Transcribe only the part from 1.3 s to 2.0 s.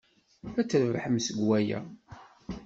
waya.